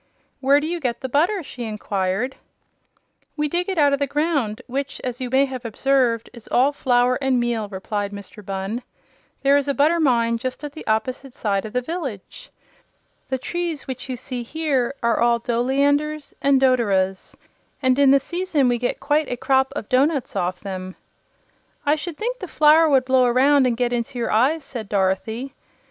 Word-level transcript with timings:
"Where 0.39 0.59
do 0.59 0.65
you 0.65 0.79
get 0.79 1.01
the 1.01 1.09
butter?" 1.09 1.43
she 1.43 1.63
inquired. 1.65 2.35
"We 3.37 3.47
dig 3.47 3.69
it 3.69 3.77
out 3.77 3.93
of 3.93 3.99
the 3.99 4.07
ground, 4.07 4.63
which, 4.65 4.99
as 5.03 5.21
you 5.21 5.29
may 5.29 5.45
have 5.45 5.63
observed, 5.63 6.27
is 6.33 6.47
all 6.47 6.71
flour 6.73 7.19
and 7.21 7.39
meal," 7.39 7.69
replied 7.69 8.11
Mr. 8.11 8.43
Bunn. 8.43 8.81
"There 9.43 9.55
is 9.57 9.67
a 9.67 9.75
butter 9.75 9.99
mine 9.99 10.39
just 10.39 10.63
at 10.63 10.73
the 10.73 10.87
opposite 10.87 11.35
side 11.35 11.65
of 11.65 11.73
the 11.73 11.83
village. 11.83 12.49
The 13.29 13.37
trees 13.37 13.85
which 13.85 14.09
you 14.09 14.17
see 14.17 14.41
here 14.41 14.95
are 15.03 15.19
all 15.19 15.37
doughleanders 15.37 16.33
and 16.41 16.59
doughderas, 16.59 17.35
and 17.79 17.99
in 17.99 18.09
the 18.09 18.19
season 18.19 18.67
we 18.67 18.79
get 18.79 18.99
quite 18.99 19.29
a 19.31 19.37
crop 19.37 19.71
of 19.75 19.87
dough 19.87 20.05
nuts 20.05 20.35
off 20.35 20.61
them." 20.61 20.95
"I 21.85 21.93
should 21.95 22.17
think 22.17 22.39
the 22.39 22.47
flour 22.47 22.89
would 22.89 23.05
blow 23.05 23.25
around 23.25 23.67
and 23.67 23.77
get 23.77 23.93
into 23.93 24.17
your 24.17 24.31
eyes," 24.31 24.63
said 24.63 24.89
Dorothy. 24.89 25.53